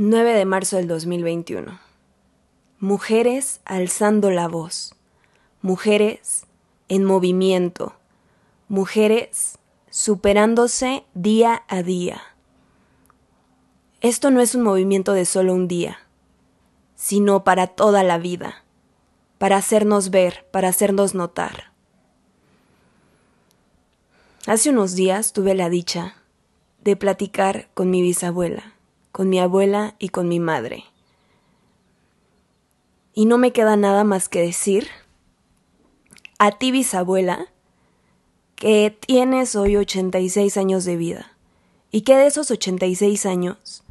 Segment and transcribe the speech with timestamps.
[0.00, 1.76] 9 de marzo del 2021.
[2.78, 4.94] Mujeres alzando la voz.
[5.60, 6.46] Mujeres
[6.88, 7.96] en movimiento.
[8.68, 9.58] Mujeres
[9.90, 12.22] superándose día a día.
[14.00, 15.98] Esto no es un movimiento de solo un día,
[16.94, 18.62] sino para toda la vida,
[19.38, 21.72] para hacernos ver, para hacernos notar.
[24.46, 26.14] Hace unos días tuve la dicha
[26.84, 28.77] de platicar con mi bisabuela
[29.12, 30.84] con mi abuela y con mi madre.
[33.14, 34.88] Y no me queda nada más que decir
[36.38, 37.48] a ti bisabuela
[38.54, 41.32] que tienes hoy 86 años de vida
[41.90, 43.84] y que de esos 86 años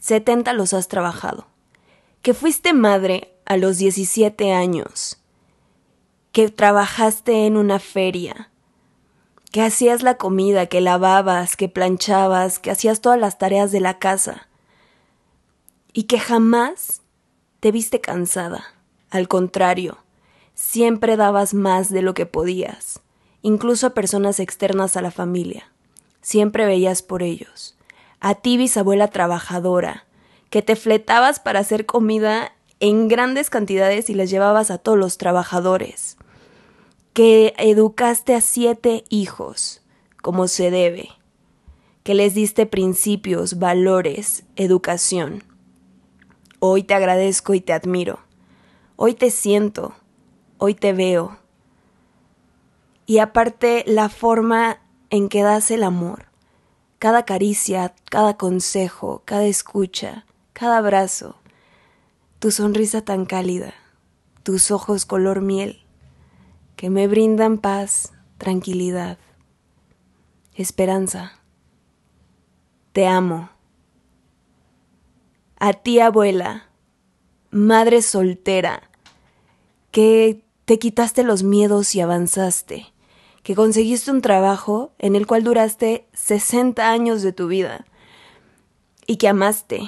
[0.00, 1.46] 70 los has trabajado,
[2.22, 5.18] que fuiste madre a los 17 años,
[6.32, 8.50] que trabajaste en una feria,
[9.52, 14.00] que hacías la comida, que lavabas, que planchabas, que hacías todas las tareas de la
[14.00, 14.48] casa,
[15.92, 17.02] y que jamás
[17.60, 18.64] te viste cansada.
[19.10, 19.98] Al contrario,
[20.54, 23.00] siempre dabas más de lo que podías,
[23.42, 25.70] incluso a personas externas a la familia.
[26.20, 27.76] Siempre veías por ellos.
[28.20, 30.06] A ti, bisabuela trabajadora,
[30.50, 35.18] que te fletabas para hacer comida en grandes cantidades y les llevabas a todos los
[35.18, 36.16] trabajadores.
[37.12, 39.82] Que educaste a siete hijos,
[40.22, 41.10] como se debe.
[42.02, 45.44] Que les diste principios, valores, educación
[46.64, 48.20] Hoy te agradezco y te admiro.
[48.94, 49.96] Hoy te siento.
[50.58, 51.38] Hoy te veo.
[53.04, 54.78] Y aparte la forma
[55.10, 56.26] en que das el amor.
[57.00, 61.34] Cada caricia, cada consejo, cada escucha, cada abrazo.
[62.38, 63.74] Tu sonrisa tan cálida.
[64.44, 65.82] Tus ojos color miel.
[66.76, 69.18] Que me brindan paz, tranquilidad,
[70.54, 71.32] esperanza.
[72.92, 73.51] Te amo.
[75.64, 76.66] A ti, abuela,
[77.52, 78.90] madre soltera,
[79.92, 82.92] que te quitaste los miedos y avanzaste,
[83.44, 87.86] que conseguiste un trabajo en el cual duraste 60 años de tu vida,
[89.06, 89.82] y que amaste,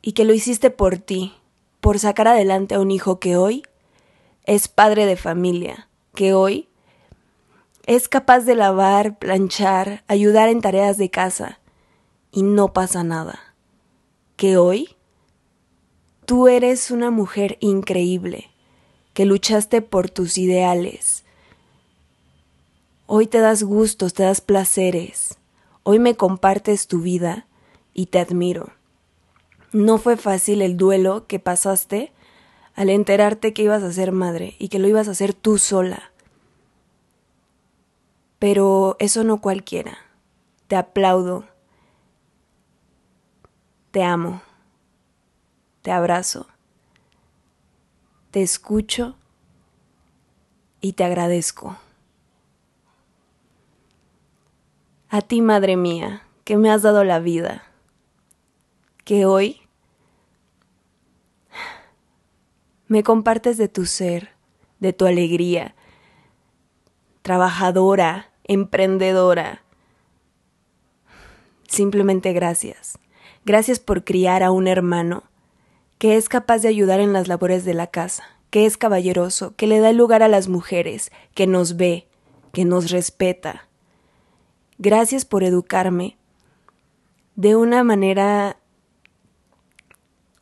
[0.00, 1.34] y que lo hiciste por ti,
[1.82, 3.64] por sacar adelante a un hijo que hoy
[4.44, 6.70] es padre de familia, que hoy
[7.84, 11.60] es capaz de lavar, planchar, ayudar en tareas de casa,
[12.32, 13.46] y no pasa nada
[14.36, 14.95] que hoy
[16.26, 18.50] tú eres una mujer increíble,
[19.14, 21.24] que luchaste por tus ideales.
[23.06, 25.38] Hoy te das gustos, te das placeres.
[25.84, 27.46] Hoy me compartes tu vida
[27.94, 28.70] y te admiro.
[29.72, 32.12] No fue fácil el duelo que pasaste
[32.74, 36.10] al enterarte que ibas a ser madre y que lo ibas a hacer tú sola.
[38.38, 39.96] Pero eso no cualquiera.
[40.66, 41.44] Te aplaudo
[43.96, 44.42] te amo.
[45.86, 46.48] Te abrazo.
[48.32, 49.14] Te escucho
[50.80, 51.76] y te agradezco.
[55.10, 57.62] A ti, Madre mía, que me has dado la vida,
[59.04, 59.60] que hoy
[62.88, 64.30] me compartes de tu ser,
[64.80, 65.76] de tu alegría,
[67.22, 69.62] trabajadora, emprendedora.
[71.68, 72.98] Simplemente gracias.
[73.44, 75.22] Gracias por criar a un hermano
[75.98, 79.66] que es capaz de ayudar en las labores de la casa, que es caballeroso, que
[79.66, 82.06] le da lugar a las mujeres, que nos ve,
[82.52, 83.68] que nos respeta.
[84.78, 86.16] Gracias por educarme
[87.34, 88.58] de una manera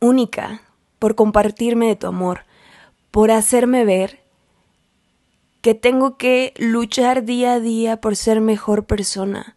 [0.00, 0.62] única,
[0.98, 2.44] por compartirme de tu amor,
[3.10, 4.25] por hacerme ver
[5.60, 9.56] que tengo que luchar día a día por ser mejor persona,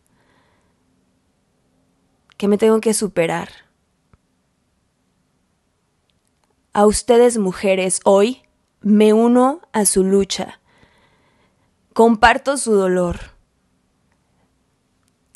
[2.37, 3.66] que me tengo que superar.
[6.77, 8.43] A ustedes mujeres, hoy
[8.81, 10.59] me uno a su lucha.
[11.91, 13.17] Comparto su dolor.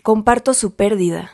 [0.03, 1.31] Comparto su pérdida.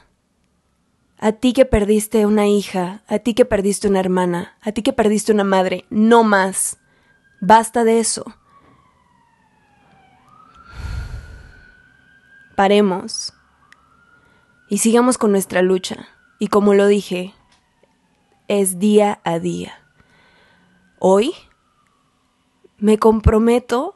[1.18, 4.94] A ti que perdiste una hija, a ti que perdiste una hermana, a ti que
[4.94, 6.78] perdiste una madre, no más.
[7.42, 8.24] Basta de eso.
[12.56, 13.34] Paremos
[14.70, 16.08] y sigamos con nuestra lucha.
[16.40, 17.34] Y como lo dije,
[18.48, 19.84] es día a día.
[21.00, 21.34] Hoy
[22.80, 23.96] me comprometo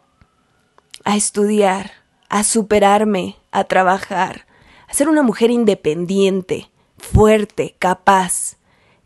[1.03, 1.91] a estudiar,
[2.29, 4.45] a superarme, a trabajar,
[4.87, 8.57] a ser una mujer independiente, fuerte, capaz.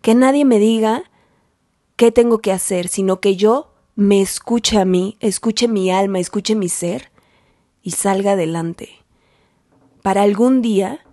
[0.01, 1.09] Que nadie me diga
[1.95, 6.53] qué tengo que hacer, sino que yo me escuche a mí, escuche mi alma, escuche
[6.53, 7.11] mi ser
[7.81, 8.89] y salga adelante.
[10.01, 11.05] Para algún día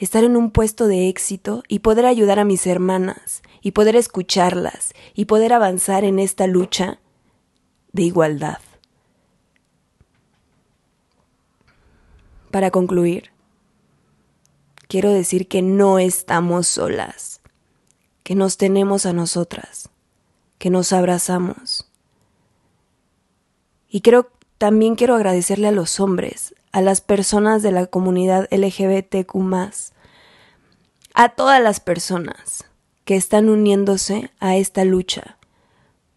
[0.00, 4.94] estar en un puesto de éxito y poder ayudar a mis hermanas y poder escucharlas
[5.14, 6.98] y poder avanzar en esta lucha
[7.92, 8.58] de igualdad.
[12.50, 13.30] Para concluir,
[14.88, 17.42] quiero decir que no estamos solas,
[18.22, 19.90] que nos tenemos a nosotras,
[20.56, 21.90] que nos abrazamos.
[23.86, 29.36] Y creo también quiero agradecerle a los hombres, a las personas de la comunidad LGBTQ,
[31.14, 32.64] a todas las personas
[33.04, 35.36] que están uniéndose a esta lucha,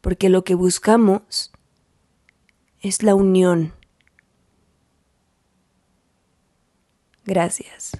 [0.01, 1.51] porque lo que buscamos
[2.81, 3.73] es la unión.
[7.25, 7.93] Gracias.